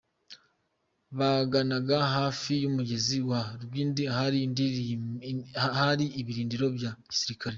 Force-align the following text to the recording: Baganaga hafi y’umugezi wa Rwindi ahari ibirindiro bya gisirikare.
Baganaga 1.17 1.97
hafi 2.15 2.51
y’umugezi 2.63 3.17
wa 3.29 3.41
Rwindi 3.63 4.03
ahari 5.69 6.05
ibirindiro 6.21 6.67
bya 6.77 6.91
gisirikare. 7.09 7.49